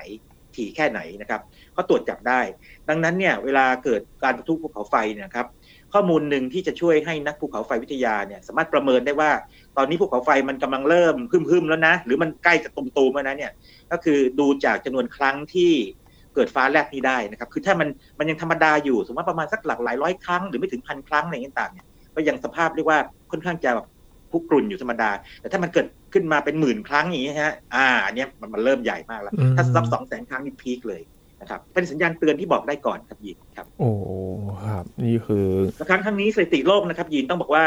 [0.57, 1.41] ถี่แค่ไหนนะครับ
[1.73, 2.41] เขาตรวจจับได้
[2.89, 5.47] ดังนั้นเนี่ยเวลาเกิดการประทุภูเขาไฟเนี่ยครับ
[5.93, 9.31] ข้อมูลหนึ่งที่จะช่วยให้นักภูเขาไฟวิทยาเนี่ยสามารถประเมินได้ว่า
[9.77, 13.53] ตอนนี้ภูเขาไฟมันกำลังเริ่มพึ่มๆแล้วนะ หรือมันใกล้จะตุ่มแล้วนะเนี่ย
[13.91, 15.73] ก็คือดูจากจำนวนครั้งที่
[16.35, 17.89] เกิดฟ้าแลบนี้ได้นะครับคือถ้ามัน
[18.19, 22.99] มันยังธรรมดาอยู่สมมติประมาณสักหลักหลายร้อยครั้งหรือไม่ถึงพันครั้งอะไรต่างๆเนี่ยก็ยังสภาพเรียกว่า
[23.31, 23.87] ค่อนข้างจะแบบ
[24.33, 31.03] พุกรุ่นอยู่ธรรมดา แต่ถ้ามันเกิดขึ้นมาเป็นหมื่นครั้งอย่างนี้ฮะ อ่าอันนี้มันมันเริ่มใหญ่มากแล้ว ถ้าซับสองแสนครั้งนี่พีคเลย
[31.41, 33.91] นะครับ เป็นสัญญาณเตือนที่บอกได้ก่อนครับยินครับ โอ้
[34.65, 35.47] ครับ นี่คือ
[35.91, 37.65] ครั้งครั้งนี้สถิติโลกนะครับยินต้องบอกว่า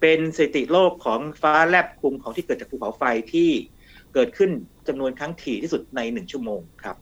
[0.00, 3.02] เป็นสถิติโลกของฟ้าแลบคุมของที่เกิดจากภูเขาไฟ
[3.32, 3.50] ที่
[4.14, 4.50] เกิดขึ้น
[4.88, 6.96] จำนวนครั้งถี่ที่สุดในหนึ่งชั่วโมงครับ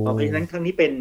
[0.00, 0.92] เพราะฉะนั้นครั้งนี้เป็น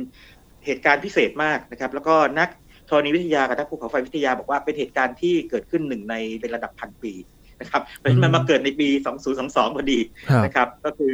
[0.65, 2.49] เหตุการณ์พิเศษมากนะครับ แล้วก็นัก
[2.89, 7.13] ธรณีวิทยากับนักภูเขาไฟวิทยาบอกว่าเป็นเหตุการณ์ที่เกิดขึ้นหนึ่งในเป็นระดับพันปี
[7.61, 8.87] นะครับเพราะฉะนั้นมันมาเกิดในปี
[9.31, 9.99] 2022 พอดี
[10.45, 11.13] นะครับ ก็คือ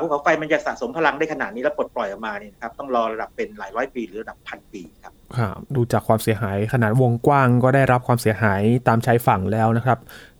[0.00, 9.98] ภูเขาไฟมันจะสะสมพลังได้ขนาดนี้แล้วปลดปล่อยออกมาเนี่ยครับต้องรอระดับเป็นหลายร้อยปีหรือระดับพันปีครับครับดูจากความเสียหายขนาดวงกว้างก็ได้รับความเสียหายตามชายฝั่งแล้วนะครับ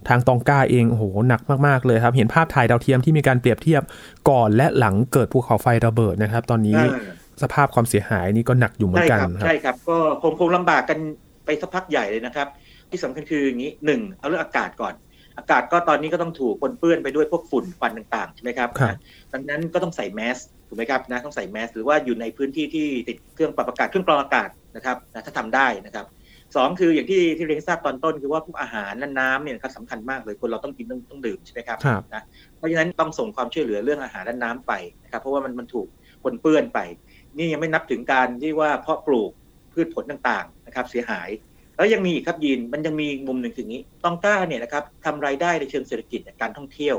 [0.08, 3.82] ทางตองก้าเองโอ้โหหนักมากๆเลยครับ เห็นภาพถ่ายดาวเทียมที่มีการเปรียบเทียบ
[4.30, 6.80] ก่อนและหลังเกิดภูเขาไฟระเบิดนะครับ ตอนนี้
[7.42, 10.98] สภาพความเสียหายนี่ก็หนักอยู่เหมือนกันครับใช่ครับก็คงคงลำบากกัน
[11.44, 12.48] ไปสักพักใหญ่เลยนะครับ
[12.90, 14.95] ที่สำคัญคืออย่างนี้หนึ่งเอาเรื่องอากาศก่อน
[15.38, 18.70] อากาศก็ตอนนี้ก็ต้องถูกปนเปื้อนไปด้วยพวกฝุ่นควันต่างๆใช่ไหมครับ
[19.32, 26.06] ดังนั้นก็ต้องใส่แมสถูกไหมครับนะต้องใส่แมสหรือว่าอยู่ในพื้นที่ที่ติดเครื่องปรับอากาศเครื่องกรองอากาศนะครับนะถ้าทำได้นะครับ
[26.56, 31.78] สองคืออย่างที่ที่เรียนทราบตอนต้นคือว่าพวกอาหารและน้ำเนี่ยครับสำคัญมากเลยคนเราต้องกินต้องต้องดื่มใช่ไหมครับ
[32.14, 32.22] นะ
[32.56, 34.72] เพราะฉะนั้นต้องส่งความช่วยเหลือเรื่องอาหารและน้ำไป
[35.04, 35.86] นะครับเพราะว่ามันมันถูก
[36.25, 36.80] ปนเปื้อนไป
[37.36, 39.30] นี่ยังไม่นับถึงการที่ว่าเพาะปลูก
[39.72, 41.28] พืชผลต่างๆนะครับเสียหาย
[41.76, 46.97] แล้วยังมีอีกครับยินมันยังมีมุมหนึ่งถึงนี้ตองต้าเนี่ยนะครับทำรายได้ในเชิงเศรษฐกิจการท่องเที่ยว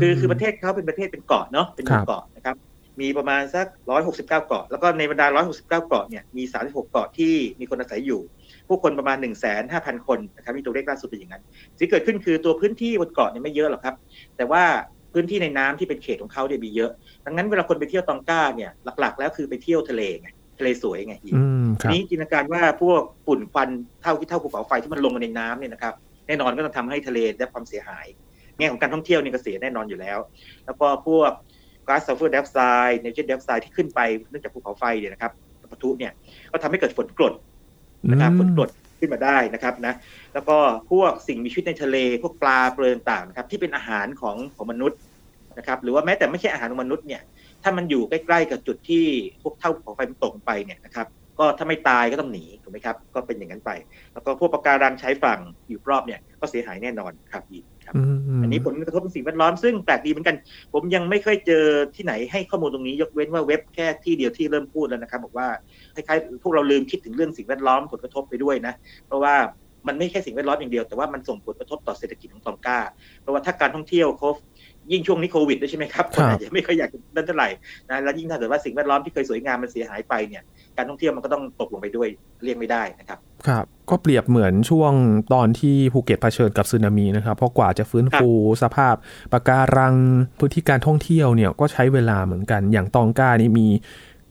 [0.00, 2.56] คือคือประเทศเขาเป็นประเทศเป็นเกาะเนาะเป็นเกาะนะครับ
[3.00, 8.20] มีประมาณสักร้อยหกสิบเก้าเกาะ แล้วก็ในบรรดาร้อยหกสิบเก้าเกาะเนี่ยมีสามสิบหกเกาะที่มีคนอาศัยอยู่
[8.68, 11.42] ผู้คนประมาณหนึ่งแสนห้าพันคนนะครับมีตัวเลขล่าสุดเป็นอย่างนั้น
[11.78, 13.94] สิ่งเกิดขึ้นคือตัวพื้นที่บนเกาะเนี่ยไม่เยอะหรอกครับ
[14.36, 14.62] แต่ว่า
[15.12, 16.90] พื้นที่ในน้ำที่เป็นเขตของเขาเนี่ยมีเยอะ
[17.26, 20.28] ดังนั้นเวลาคนไปเที่ยวตองก้าเนี่ยหลักๆ แล้วคือไปเที่ยวทะเลไง
[20.60, 21.14] ทะเลสวยไง
[21.92, 23.68] นี้จินตนาการว่าพวกฝุ่นควัน
[24.02, 25.94] เท่าที่เท่าภูเขาไฟที่มันลงมาในน้ำเนี่ยนะครับ
[26.26, 28.06] แน่นอนก็ต้องทำให้ทะเลได้ความเสียหาย
[28.58, 30.18] แง่ของการท่องเที่ยวนี่ก็เสียแน่นอนอยู่แล้ว
[30.66, 31.30] แล้วก็พวก
[31.88, 35.32] ก๊าซซัลเฟอร์ไดออกไซด์ไนโตรเจนไดออกไซด์ที่ขึ้นไปเนื่องจากภูเขาไฟเนี่ยนะครับ
[35.70, 36.12] ปะทุเนี่ย
[36.52, 37.34] ก็ทำให้เกิดฝนกรด
[38.10, 39.94] นะครับฝนกรดขึ้นมาได้นะครับนะ
[40.34, 40.56] แล้วก็
[40.90, 44.98] พวกสิ่งมีชีวิตในทะเลพวกปลาเปลือยต่างๆนะครับที่เป็นอาหารของของมนุษย์
[45.58, 47.22] นะครับหรือว่าแม้แต่ไม่ใช่อาหารของมนุษย์เนี่ย
[47.62, 49.04] ถ้ามันอยู่ใกล้ๆกับจุดที่
[49.42, 53.70] พวกเถ้าภูเขาไฟมันตกไปเนี่ยนะครับก็ถ้าไม่ตายก็ต้องหนีถูกไหมครับ ก็เป็นอย่างนั้นไป
[54.12, 57.94] แล้วก็พวกปะการังใช้ฝั่งอยู่รอบเนี่ยก็เสียหายแน่นอนครับอีกครับ
[58.42, 60.36] อันนี้ผลกระทบสิ่งแวดล้อมซึ่งแปลกดีเหมือนกัน
[60.72, 61.64] ผมยังไม่เคยเจอ
[61.96, 65.48] ที่ไหนให้ข้อมูลตรงนี้ ยกเว้นว่าเว็บแค่ที่เดียวที่เริ่มพูดแล้วนะครับบอกว่า
[65.94, 68.74] คล้ายๆพวกเราลืมคิดถึงเรื่องสิ่งแวดล้อมผลกระทบไปด้วยนะ
[69.06, 69.34] เพราะว่า
[69.88, 72.78] มันไม่แค่สิ่งแวดล้อมอย่างเดียวแต่ว่ามันส่งผลกระทบต่อเศรษฐกิจของตองกา
[73.20, 74.28] เพราะว่าถ้าการท่องเที่ยวเขา
[74.92, 77.48] ยิ่งช่วงนี้โควิดด้วยใช่ไหมครับคนอาจจะไม่ค่อยอยากเดินเท่าไหร่
[77.90, 80.42] นะแล้วยิ่งถ้าเกิดว่าสิ่งแวดล้อมที่เคยสวยงามมันเสียหายไปเนี่ย
[80.76, 82.08] การท่องเที่ยวมันก็ต้องตกลงไปด้วย
[82.42, 84.92] เลี่ยงไม่ได้นะครับครับ ก็เปรียบเหมือนช่วง
[85.34, 88.28] ตอนที่ภูเก็ตเผชิญกับสึนามินะครับ เพราะกว่าจะฟื้นฟู
[88.62, 88.94] สภาพ
[89.32, 89.94] ปะการัง
[90.38, 93.68] พื้นที่การท่องเที่ยวเนี่ยก็ใช้เวลาเหมือนกัน อย่างตองก้านี่มี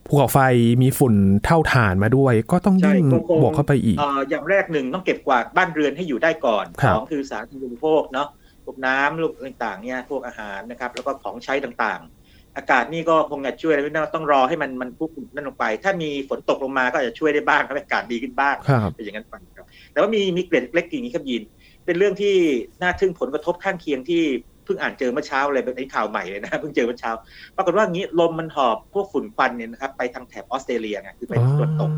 [0.08, 0.40] ภูเขาไฟ
[0.82, 1.14] มีฝุ่น
[1.46, 3.04] เท่าฐานมาด้วย ก็ต้องยิ่ง
[3.42, 3.98] บวกเข้าไปอีก
[4.30, 8.28] อย่างแรกหนึ่งต้องเก็บกวาดบ้านเรือนให้อยู่ได้ก่อนสองคือสาธารณูปโภคเนาะ
[8.70, 18.56] วกน้ำลูกต่างๆเนี่ยพวกอาหารนะครับ แล้วก็ของใช้ต่างๆ อากาศนี่ก็คงจะช่วยไม่ได้ต้องรอให้มันมันพุนั่นลงไป ถ้ามีฝนตกลงมาก็จะช่วยได้บ้างทำให้อากาศดีขึ้นบ้าง
[18.96, 21.44] เป็นอย่างนั้นไปครับแต่ว่ามีมีเกล็ดเล็กอย่างนี้ครับยิน
[21.86, 22.36] เป็นเรื่องที่
[22.82, 24.24] น่าทึ่งผลกระทบข้างเคียงที่
[24.66, 27.12] เพิ่งอ่านเจอเมื่อเช้าเลยเป็นข่าวใหม่เลยนะเพิ่งเจอเมื่อเช้า
[27.56, 31.92] ปรากฏว่างี้ลมมันหอบพวกฝุ่นควันเนี่ยนะครับไปทางแถบออสเตรเลียไงคือไปตะวันตก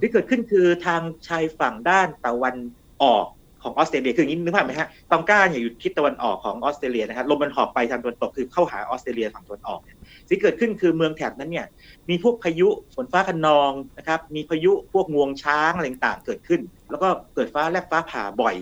[0.00, 2.56] ที่เกิดขึ้นคือทางชายฝั่งด้านตะวัน
[3.02, 3.26] ออก
[3.62, 9.96] ของออสเตรเลียคืออย่างนี้นึกภาพไหมฮะตองก้าเนี่ยอยู่ทิศตะวันออกของออสเตรเลียนะครับลมมันหอบไปทางตะวันตกคือเข้าหาออสเตรเลียฝั่งตะวันออกเนี่ย
[10.28, 11.66] สิ่งเกิดขึ้นคือเมืองแถบนั้นเนี่ย
[12.08, 18.56] มีพวกพายุฝนฟ้าคะนองนะครับมีพายุพวกงวงช้างอะไรต่างเกิดขึ้น แล้วก็เกิดฟ้าแลบฟ้าผ่าบ่อย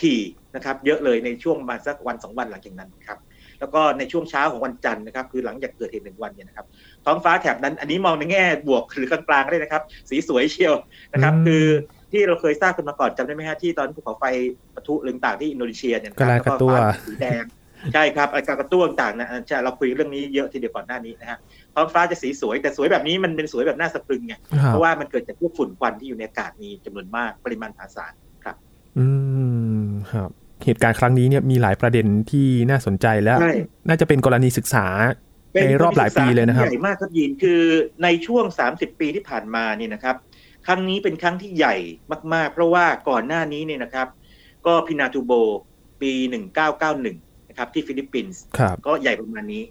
[0.00, 0.20] ถี่
[0.54, 3.18] นะครับเยอะเลยในช่วงมาสักวันสองวันหลังจากนั้นครับ
[3.60, 6.66] แล้วก็ในช่วงเช้าของวันจันทร์นะครับคือหลังจากเกิดเหตุหนึ่งวันเนี่ยนะครับ
[7.04, 10.74] ท้องฟ้าแถบนั้นอันนี้มองในแง่บวกหรือกลางๆได้นะครับ สีสวยเชียว
[11.12, 11.64] นะครับ คือ
[12.12, 14.24] ที่เราเคยทราบกันมาก่อนจำได้ไหมฮะที่ตอนภูเขาไฟ
[14.74, 16.74] ปะทุเรื่องต่างที่อินโดนีเซียเนี่ยนะครับกระตัว
[17.06, 17.44] สีแดง
[17.94, 21.38] ใช่ครับไอ้กระตัวต่างๆนะใช่เราคุยเรื่องนี้เยอะทีเดียวก่อนหน้านี้นะฮะ
[21.74, 28.12] ท้องฟ้าจะสีสวยแต่สวยแบบนี้มันเป็นสวยแบบหน้าสะพรึงไงครัเพบราะว่ามันเกิดจากพวกฝุ่นควันที่อยู่ในอากาศมีจำนวนมากปริมาณมหาศาล
[28.44, 28.56] ครับ
[28.98, 29.06] อื
[29.84, 30.30] มครับ
[30.64, 33.54] เหตุการณ์ครั้งนี้เนี่ยมีหลายประเด็นที่น่าสนใจและใช่
[33.88, 34.86] น่าจะเป็นกรณีศึกษา
[35.54, 37.60] ในรอบหลายปีเลยนะครับใหญ่มากครับยินคือ
[38.02, 40.16] ในช่วง 30 ปีที่ผ่านมานี่นะครับ
[40.66, 41.76] ครั้งนี้เป็นครั้งที่ใหญ่
[42.34, 44.08] มากๆ เพราะว่าก่อนหน้านี้เนี่ยนะครับ
[44.66, 45.32] ก็พินาทูโบ
[46.00, 46.12] ปี
[46.80, 49.62] 1991 นะครับที่ฟิลิปปินส์ครับก็ใหญ่ประมาณนี้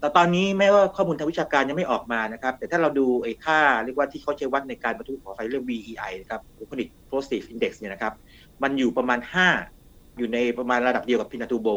[0.00, 8.12] แต่ตอนนี้แม้ว่าข้อมูลทางวิชาการยังไม่ออกมานะครับ แต่ถ้าเราดูไอ้ค่าเรียกว่าที่เขาใช้วัดในการบรรทุกของไฟเรื่อง BEI นะครับ Volcanic Explosive Index เนี่ยนะครับ
[8.62, 9.18] มันอยู่ประมาณ
[9.68, 11.68] 5 อยู่ในประมาณระดับเดียวกับพินาทูโบ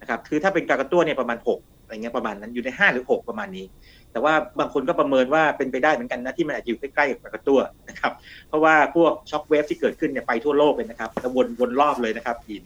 [0.00, 3.66] นะครับ คือถ้าเป็นกรากะตัวเนี่ยประมาณ 6อะไรเงี้ยประมาณนั้นอยู่ใน 5 หรือ 6 ประมาณนี้
[4.15, 7.59] แต่ว่าบางคนก็ประเมินว่าเป็นไปได้เหมือนกันนะที่มันอาจจะอยู่ใกล้ๆกับกากาตัว
[7.89, 8.11] นะครับ
[8.47, 12.63] เพราะว่าพวกช็อคเวฟที่เกิดขึ้นเนี่ยไปทั่วโลกเลยนะครับแล้ววนวนรอบเลยนะครับยิน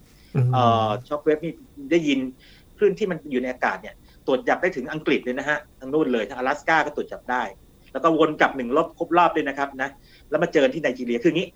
[0.54, 1.54] เอ่อช็อคเวฟนี่
[1.91, 2.19] ได้ยิน
[2.78, 3.95] คลื่นที่มันอยู่ในอากาศเนี่ย
[4.28, 7.43] ตรวจจับได้ถึงอังกฤษเลยนะฮะทางนู่นเลยทาง阿拉斯กาก็ตรวจจับได้
[7.93, 9.89] แล้วก็วนกลับหนึ่งรอบครบรอบเลยนะครับนะ
[10.30, 11.48] แล้วมาเจอที่ไนจีเรียคืออย่างนี้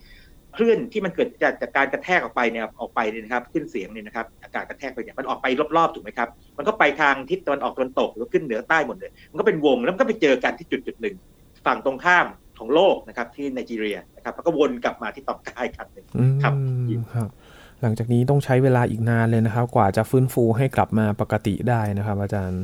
[0.56, 11.16] คลื่นที่มันเกิดจากจากการกระแทกออกไปเนี่ยออกไปเนี่ยนะครับขึ้นเสียงเนี่ยนะครับอากาศกระแทกไปเนี่ยมันออกไปรอบๆถูกไหมครับมันก็ไปทางทิศตะวันออกตะวันตกหรือขึ้นเหนือใต้หมดเลย มันก็เป็นวงแล้วมันก็ไปเจอกันที่จุดจุดหนึ่ง
[11.66, 12.26] ฝั่งตรงข้าม
[12.58, 16.52] ของโลกนะครับที่ไนจีเรียนะครับแล้วก็วนกลับมาที่ตองกาอีกครั้งหนึ่งอืมครับ
[17.14, 17.28] ครับ
[17.82, 22.62] หลังจากนี้ต้องใช้เวลาอีกนานเลยนะครับ กว่าจะฟื้นฟูให้กลับมาปกติได้นะครับ อาจารย์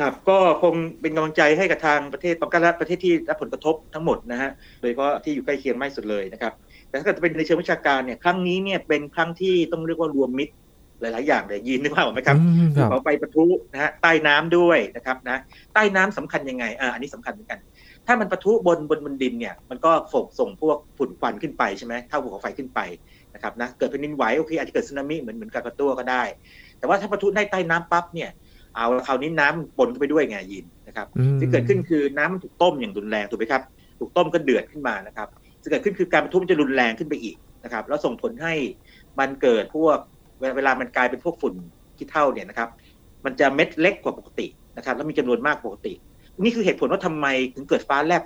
[0.00, 6.52] ครับก็คงเป็นกำลังใจให้กับทางประเทศต้องการประเทศที่รับผลกระทบทั้งหมดนะฮะโดยเฉพาะที่อยู่ใกล้เคียงมากที่สุดเลยนะครับ
[6.88, 10.54] แต่ถ้าเกิดจะเป็นในเชิงวิชาการเนี่ยครั้งนี้เนี่ยเป็นครั้งที่ต้องเรียกว่ารวมมิตร
[11.00, 15.38] หลาย ๆ อย่างเลยยินนึกภาพออกไหมครับอืมภูครับเขาไฟประทุนะฮะใต้น้ำด้วยนะครับนะ
[15.74, 17.58] ใต้น้ำสำคัญยังไงอ่าอันนี้สำคัญเหมือนกัน
[18.06, 22.80] ถ้ามันประทุบนบนบนดินเนี่ยมันก็ส่งส่งพวกฝุ่นควันขึ้นไปใช่ไหมเท่าภูเขาไฟขึ้นไป
[23.34, 26.22] นะครับนะเกิดแผ่นดินไหวโอเคอาจจะเกิดสึนามิเหมือนเหมือนกากาตัวก็ได้
[26.78, 28.30] แต่ว่าถ้าประทุได้ใต้น้ำปั๊บเนี่ย
[28.76, 33.62] เอาละคราวนี้น้ำปนเข้าไปด้วยไงยินนะครับอืมที่เกิดขึ้นคือน้ำมันถูกต้มอย่างรุนแรงถูกไหมครับ
[34.00, 35.28] ถูกต้มก็เดือดขึ้นมานะครับ
[35.66, 38.54] ที่เกิดขึ้นคือการประทุมันจะรุนแรงขึ้นไปอีกนะครับ แล้วส่งผลให้
[39.18, 39.98] มันเกิดพวก
[40.40, 41.54] เวลาเวลามันกลายเป็นพวกฝุ่น
[41.96, 42.68] ขี้เท่าเนี่ยนะครับ
[43.24, 45.94] มันจะเม็ดเล็กกว่าปกตินะครับ แล้วมีจำนวนมากกว่าปกติ
[46.42, 48.22] นี่คือเหตุผลว่าทำไมถึงเกิดฟ้าแลบ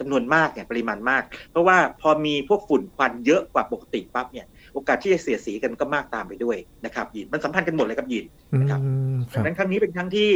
[0.00, 8.80] จำนวนมากเนี่ยปริมาณมาก เพราะว่าพอมีพวกฝุ่นควันเยอะกว่าปกติปั๊บเนี่ยโอกาสที่จะเสียสีกันก็มากตามไปด้วยนะครับยินมันสัมพันธ์กันหมดเลยครับยินอืมนะครับ
[9.32, 10.30] คดัรังบนั้นครั้งนี้เป็นครั้งที่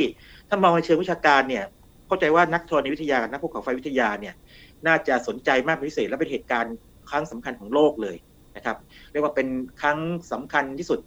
[0.48, 1.64] ถ้ามองในเชิงวิชาการเนี่ย
[2.06, 4.34] เข้าใจว่านักธรณีวิทยากับนักภูเขาไฟวิทยาเนี่ย
[4.86, 6.74] น่าจะสนใจมากเป็นพิเศษและเป็นเหตุการณ์
[7.10, 8.16] ครั้งสำคัญของโลกเลย
[8.56, 8.76] นะครับ
[9.12, 9.48] เรียกว่าเป็น
[9.80, 9.98] ครั้ง
[10.32, 10.98] สำคัญที่สุด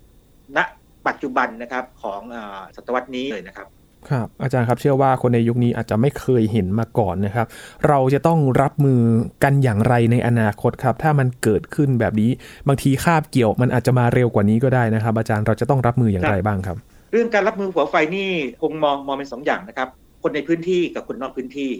[0.58, 0.60] ณ
[1.08, 3.68] ปัจจุบันนะครับของอาศตวรรษนี้เลยนะครับ
[4.10, 7.48] ครับอาจารย์ครับเชื่อว่าคนในยุคนี้อาจจะไม่เคยเห็นมาก่อนนะครับ
[7.88, 9.02] เราจะต้องรับมือ
[9.44, 12.32] กันอย่างไรในอนาคตครับ ถ้ามันเกิดขึ้นแบบนี้
[12.68, 16.78] บางทีคาบเกี่ยวมันอาจจะมาเร็วกว่านี้ก็ได้นะครับ อาจารย์เราจะต้องรับมืออย่างไรบ้างครับ
[17.12, 18.30] เรื่องการรับมือภูเขาไฟนี่
[18.62, 19.88] คงมองมองเป็นสองอย่างนะครับ
[20.24, 21.72] คนในพื้นที่กับคนนอกพื้นที่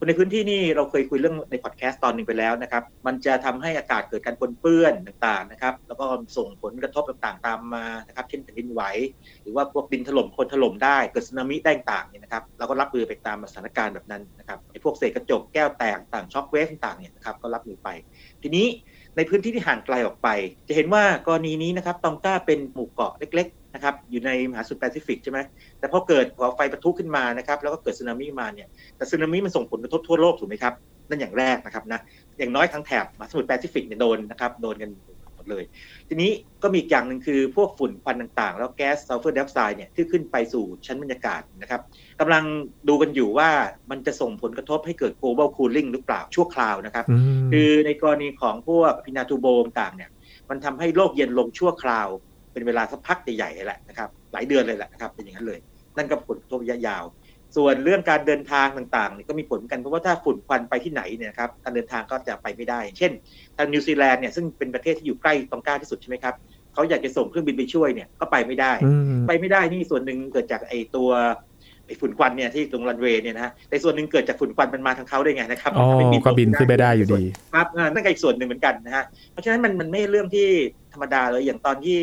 [0.00, 6.04] คนในพื้นที่นี่เราเคยคุยเรื่องในพอดแคสต์ตอนหนึ่งไปแล้วนะครับ มันจะทำให้อากาศเกิดการปนเปื้อนต่างๆนะครับ แล้วก็
[6.36, 8.82] ส่งผลกระทบต่างๆตามมานะครับ เช่นแผ่นดินไหว
[9.42, 17.88] หรือว่าพวกดินถล่มโคลนถล่มได้ เกิดสึนามิได้ต่างๆเนี่ยนะครับ เราก็รับมือไปตามสถานการณ์แบบนั้นนะครับไอ้พวกเศษกระจกแก้วแตกต่าง shock wave ต่างๆเนี่ยนะครับ ก็รับมือไป
[18.42, 18.66] ทีนี้
[19.16, 20.28] ในพื้นที่ที่ห่างไกลออกไป
[20.68, 25.38] จะเห็นว่ากรณีนี้นะครับตองก้าเป็นหมู่เกาะเล็ก นะครับอยู่ในมหาสมุทรแปซิฟิกใช่ไหม
[25.78, 30.74] แต่พอเกิดภูเขาไฟปะทุขึ้นมานะครับแล้วก็เกิดสึนามิมาเนี่ยแต่สึนามิมันส่งผลกระทบทั่วโลกถูกไหมครับ
[31.08, 32.00] นั่นอย่างแรกนะครับนะ
[32.38, 34.90] อย่างน้อยทั้งแถบมหาสมุทรแปซิฟิกเนี่ยโดนนะครับโดนกัน
[35.34, 35.64] หมดเลย
[36.08, 36.30] ทีนี้
[36.62, 41.80] ก็มีอีกอย่างหนึ่งคือพวกฝุ่นควันต่างๆ แล้วแก๊สซัลเฟอร์ไดออกไซด์เนี่ยที่ขึ้นไปสู่ชั้นบรรยากาศนะครับ
[42.20, 42.44] กำลัง
[42.88, 43.48] ดูกันอยู่ว่า
[43.90, 50.10] มันจะส่งผลกระทบให้เกิด global cooling หรือเปล่าชั่วคราวนะครับอืมคือในกรณีของพวกพินาตูโบต่างๆเนี่ย
[50.50, 52.08] มันทำให้โลกเย็นลงชั่วคราว
[52.58, 55.58] เป็นเวลาสักพักใหญ่ๆเลยแหละนะครับหลายเดือนเลยแหละนะครับเป็นอย่างนั้นเลย
[55.96, 57.04] นั่นก็ผลกระทบระยะยาว
[57.56, 63.12] ส่วนเรื่องการเดินทางต่างๆเนี่ยก็มีผลเหมือนกันเพราะว่าถ้าฝุ่นควันไปที่ไหนเนี่ยนะครับการเดินทางก็จะไปไม่ได้ เช่น
[63.56, 66.34] ทางนิวซีแลนด์เนี่ยซึ่งเป็นประเทศที่อยู่ใกล้ตองกาที่สุดใช่ไหมครับ
[66.74, 71.10] เขาอยากจะส่งเครื่องบินไปช่วยเนี่ยก็ไปไม่ได้อืมไปไม่ได้นี่ส่วนหนึ่งเกิดจากไอตัว
[71.86, 77.22] ไอ้ฝุ่นควันเนี่ยที่ตรงรันเวย์เนี่ยนะฮะแต่ส่วนหนึ่งเกิดจากฝุ่นควันมันมาทางเขาได้ไงนะครับอ๋อไม่ก็บินขึ้นไปได้อยู่ดี
[77.54, 80.48] ครับอ่านั่นก็อีกส่วนหนึ่งเหมือนกันนะฮะ เพราะฉะนั้นมันมันไม่ใช่เรื่องที่
[80.92, 81.98] ธรรมดาเลยอย่างตอนที่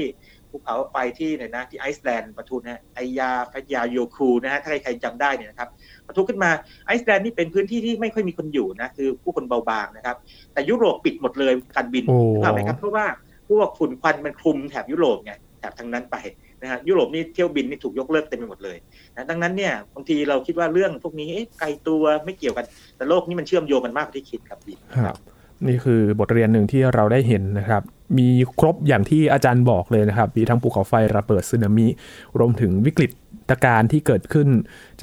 [0.55, 5.69] ภูเขาไฟที่เนี่ยนะที่ไอซ์แลนด์ปะทุนะฮะเอยาฟยาลาโยคูละฮะถ้าใครๆจำได้เนี่ยนะครับ
[6.07, 6.49] ปะทุขึ้นมา
[6.85, 10.15] ไอซ์แลนด์นี่เป็นพื้นที่ที่ไม่ค่อยมีคนอยู่นะคือผู้คนเบาบางนะครับ
[10.53, 13.05] แต่ยุโรปปิดหมดเลยการบินโอ้ถูกไหมครับเพราะว่า
[13.49, 16.17] พวกฝุ่นควันมันคลุมแถบยุโรปไงแถบทางนั้นไป
[16.61, 18.77] นะฮะยุโรปนี่เที่ยวบินนี่ถูกยกเลิกเต็มไปหมดเลย
[19.15, 22.65] นะดังนั้นเนี่ยบางทีเราคิดว่าเรื่องพวกนี้เอ๊ะไกลตัวไม่เกี่ยวกัน
[22.97, 25.15] แต่โลกนี้มันเชื่อมโยงกันมากกว่าที่คิดครับพี่ครับ
[25.67, 27.83] นี่คือบทเรียนหนึ่งที่เราได้เห็นนะครับ
[28.17, 28.27] มี
[28.59, 31.87] ครบอย่างที่อาจารย์บอกเลยนะครับ มีทั้งภูเขาไฟระเบิดสึนามิ
[32.39, 33.07] รวมถึงวิกฤ
[33.49, 34.47] ตการณ์ที่เกิดขึ้น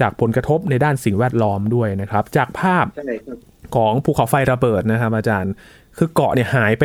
[0.01, 3.37] จากผลกระทบในด้านสิ่งแวดล้อมด้วยนะครับ จากภาพใช่ครับ
[3.75, 5.53] ของภูเขาไฟระเบิดนะครับ อาจารย์
[5.97, 6.83] คือเกาะเนี่ยหายไป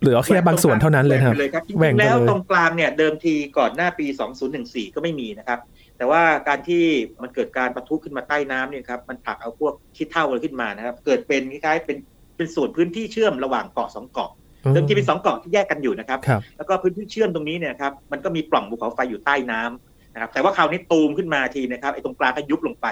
[0.00, 4.06] เหลือแค่บางส่วนเท่านั้นเลยครับแหว่งไปเลยครับจริแหว่งงๆไปแล้วเลยตรงกลางเนี่ยเดิมทีก่อนหน้าปี
[4.50, 5.58] 2014 ก็ไม่มีนะครับ
[5.96, 6.84] แต่ว่าการที่
[7.22, 11.98] มันเกิดการปะทุขึ้นมาใต้น้ำเนี่ยครับมันผลักเอาพวกขี้เถ้าอะไรขึ้นมานะครับ เกิดเป็นคล้ายๆเป็น
[12.36, 14.30] เป็นส่วนพื้นที่เชื่อมระหว่างเกาะสองเกาะ
[14.72, 22.86] เดิมทีเป็นสองเกาะที่แยกกันอยู่นะครับครับ แล้วก็พื้นที่เชื่อมตรงนี้เนี่ยนะครับมันก็มีปล่องภูเขาไฟอยู่ใต้น้ำนะครับ แต่ว่าคราวนี้ตูมขึ้นมาทีนะครับไอ้ตรงกลางก็ยุบลงไป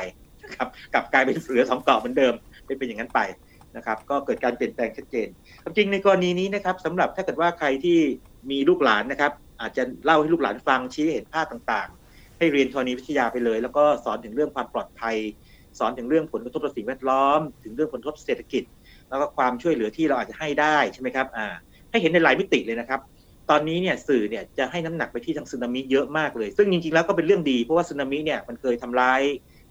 [0.44, 2.34] นะครับกลับกลายเป็นเหลือสองเกาะเหมือนเดิม
[2.66, 3.20] ไม่เป็นอย่างนั้นไป
[3.76, 5.28] นะครับ ก็เกิดการเปลี่ยนแปลงชัดเจน
[5.62, 7.98] ความจริงในกรณีนี้นะครับสำหรับถ้าเกิดว่าใครที่
[8.50, 15.16] มีลูกหลานนะครับ อาจจะเล่าให้ลูกหลานฟังชี้ให้เห็นภาพต่างๆ ให้เรียนธรณีวิทยาไปเลย แล้วก็สอนถึงเรื่องความปลอดภัย
[15.78, 18.62] สอนถึงเรื่องผลกระทบต่อสิ่งแวดล้อม ถึงเรื่องผลกระทบเศรษฐกิจ
[19.12, 21.46] แล้วก็ความช่วยเหลือที่เราอาจจะให้ได้ใช่ไหมครับอ่า
[21.90, 23.00] ให้เห็นในหลายมิติเลยนะครับ
[23.50, 29.20] ตอนนี้เนี่ยสื่อเนี่ยจะให้น้ำหนักไปที่ทางสึนามิเยอะมากเลย ซึ่งจริงๆแล้วก็เป็นเรื่องดีเพราะว่าสึนามิเนี่ยมันเคยทำร้าย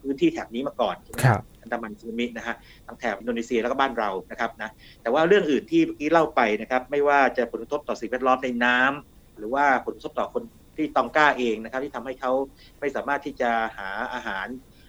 [0.02, 4.70] พื้นที่แถบนี้มาก่อนใช่ไหมครับอันดามันสึนามินะฮะทางแถบอินโดนีเซียแล้วก็บ้านเรานะครับนะ
[5.02, 10.44] แต่ว่าเรื่องอื่นที่เมื่อกี้เล่าไปนะครับไม่ว่าจะผลกระทบต่อสิ่งแวดล้อมในน้ำหรือว่าผลกระทบต่อคน
[10.76, 12.32] ที่ตองก้าเองนะครับ ที่ทำให้เขา
[12.80, 14.48] ไม่สามารถที่จะหาอาหาร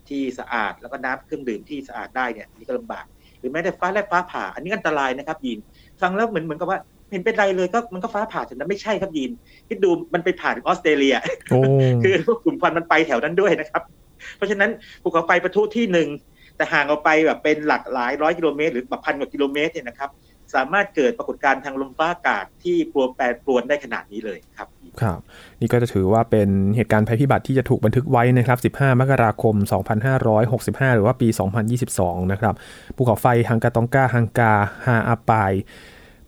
[0.09, 3.07] ที่สะอาดแล้วก็น้ำเครื่องดื่มที่สะอาดได้เนี่ยนี่ก็ลำบาก
[3.43, 5.59] หรือแม้แต่ฟ้าแลบฟ้าผ่า อันนี้อันตรายนะครับยิน
[6.01, 6.79] ฟังแล้วเหมือนเหมือนกับว่า
[7.11, 9.31] เห็นเป็นไรเลยก็มันก็ฟ้าผ่าแต่นั้นไม่ใช่ครับยิน
[9.69, 11.17] คิดดูมันไปผ่านออสเตรเลีย
[11.51, 11.61] โอ้
[12.03, 13.83] คือพวกกลุ่มควันมันไปแถวนั้นด้วยนะครับ
[14.37, 14.71] เพราะฉะนั้น
[15.03, 16.09] ภูเขาไฟประทุที่หนึ่ง
[16.57, 20.11] แต่ห่างออกไปแบบเป็นหลักหลายร้อยกิโลเมตรหรือแบบพันกว่ากิโลเมตรเนี่ยนะครับ
[20.55, 24.69] สามารถเกิดปรากฏการณ์ทางลมฟ้าอากาศที่ปรวนแปรปรวนได้ขนาดนี้เลยครับ
[25.01, 25.21] ครับ
[25.61, 29.55] นี่ก็จะถือว่าเป็นเหตุการณ์ภัยพิบัติที่จะถูกบันทึกไว้นะครับ 15 มกราคม
[30.31, 31.29] 2565 หรือว่าปี
[31.81, 32.55] 2022 นะครับ
[32.97, 34.53] ภูเขาไฟฮังกาตองกาฮังกา
[34.87, 35.53] ฮาอาปาย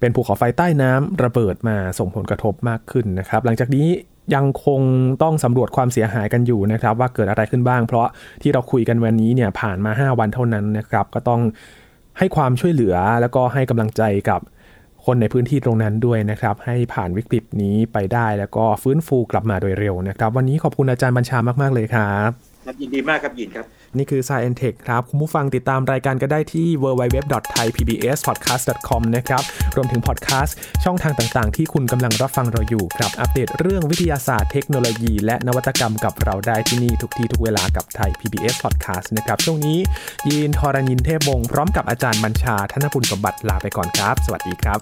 [0.01, 3.87] เป็นภูเขาไฟใต้น้ำระเบิดมาส่งผลกระทบมากขึ้นนะครับ หลังจากนี้
[4.35, 4.81] ยังคง
[5.23, 8.07] ต้องสำรวจความเสียหายกันอยู่นะครับ ว่าเกิดอะไรขึ้นบ้าง เพราะ
[8.43, 11.41] ที่เราคุยกันวันนี้เนี่ยผ่านมา 5 วันเท่านั้นนะครับ ก็ต้อง
[12.19, 14.41] ให้ความช่วยเหลือแล้วก็ให้กำลังใจกับ
[15.05, 23.65] คนในพื้นที่ตรงนั้นด้วยนะครับ ให้ผ่านวิกฤตนี้ไปได้แล้วก็ฟื้นฟูกลับมาโดยเร็วนะครับ วันนี้ขอบคุณอาจารย์บัญชามาก ๆ เลยครับ ครับยินดีมากครับยินครับ
[23.97, 29.43] นี่คือ Science Tech ครับ คุณผู้ฟังติดตามรายการก็ได้ที่ www.thaipbspodcast.com นะครับ
[29.77, 39.79] รวมถึงพอดแคสต์ช่องทางต่างๆ ที่คุณกำลังรับฟังเราอยู่ครับ อัปเดตเรื่องวิทยาศาสตร์เทคโนโลยี และนวัตกรรมกับเราได้ที่นี่ทุกที่ทุกเวลากับไทย PBS Podcast นะครับ ช่วงนี้
[40.29, 44.79] ยีนทอรานินเทพวงศ์พร้อมกับอาจารย์บัญชาธนบุญสมบัติลาไปก่อนครับ สวัสดีครับ